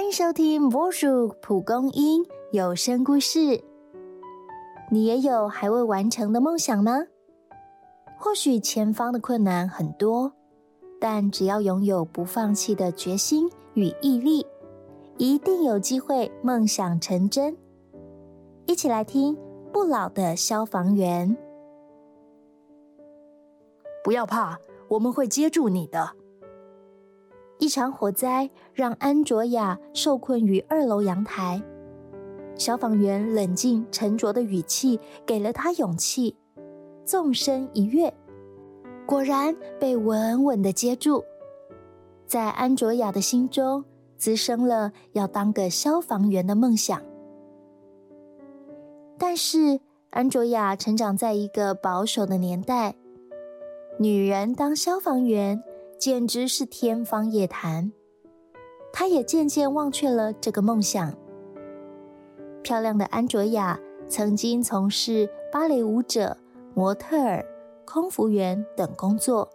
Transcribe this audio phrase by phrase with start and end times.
[0.00, 3.38] 欢迎收听《波叔蒲公英有声故事》。
[4.90, 7.02] 你也有还未完成的梦想吗？
[8.18, 10.32] 或许前方的困难很多，
[10.98, 14.46] 但只要拥有不放弃的决心与毅力，
[15.18, 17.54] 一定有机会梦想成真。
[18.64, 19.36] 一起来听
[19.70, 21.28] 《不老的消防员》。
[24.02, 24.58] 不要怕，
[24.88, 26.12] 我们会接住你的。
[27.60, 31.62] 一场火灾让安卓雅受困于二楼阳台，
[32.56, 36.34] 消防员冷静沉着的语气给了他勇气，
[37.04, 38.12] 纵身一跃，
[39.06, 41.22] 果然被稳稳的接住。
[42.26, 43.84] 在安卓雅的心中
[44.16, 47.02] 滋生了要当个消防员的梦想。
[49.18, 52.94] 但是安卓雅成长在一个保守的年代，
[53.98, 55.62] 女人当消防员。
[56.00, 57.92] 简直是天方夜谭，
[58.90, 61.14] 他也渐渐忘却了这个梦想。
[62.62, 66.38] 漂亮的安卓雅曾经从事芭蕾舞者、
[66.74, 67.44] 模特儿、
[67.84, 69.50] 空服员等工作。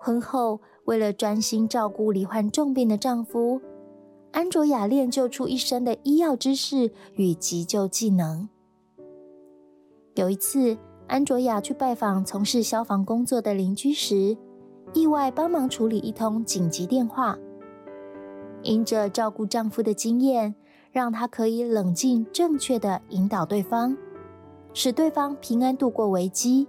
[0.00, 3.60] 婚后，为了专心照顾罹患重病的丈夫，
[4.32, 8.48] 安卓雅练就出一身的医药知识与急救技能。
[10.14, 14.38] 有一次，安卓雅去拜访从事消防工作的邻居时，
[14.92, 17.38] 意外帮忙处理一通紧急电话，
[18.62, 20.54] 因着照顾丈夫的经验，
[20.90, 23.96] 让她可以冷静正确的引导对方，
[24.74, 26.66] 使对方平安度过危机。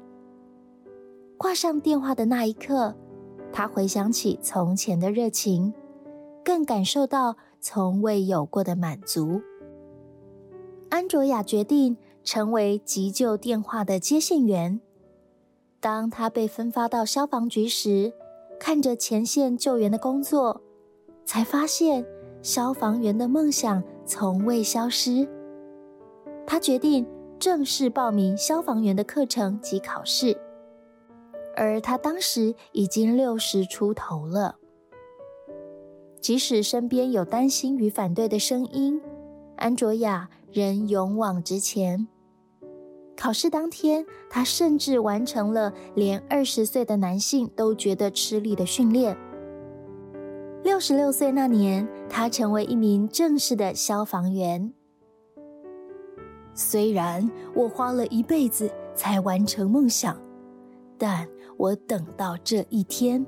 [1.37, 2.95] 挂上电话的那一刻，
[3.51, 5.73] 她回想起从前的热情，
[6.45, 9.41] 更感受到从未有过的满足。
[10.89, 14.79] 安卓雅决定成为急救电话的接线员。
[15.81, 18.13] 当他被分发到消防局时，
[18.59, 20.61] 看着前线救援的工作，
[21.25, 22.05] 才发现
[22.43, 25.27] 消防员的梦想从未消失。
[26.45, 27.03] 他决定
[27.39, 30.37] 正式报名消防员的课程及考试，
[31.55, 34.57] 而他当时已经六十出头了。
[36.21, 39.01] 即使身边有担心与反对的声音，
[39.55, 42.07] 安卓雅仍勇往直前。
[43.15, 49.15] 考试当天，他甚至完成了连二十岁的男性都觉得吃力的训练。
[50.63, 54.73] 六十六岁那年，他成为一名正式的消防员。
[56.53, 60.19] 虽然我花了一辈子才完成梦想，
[60.97, 61.27] 但
[61.57, 63.25] 我等到这一天。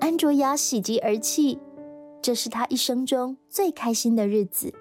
[0.00, 1.58] 安卓雅喜极而泣，
[2.22, 4.72] 这是他一生中最开心的日子。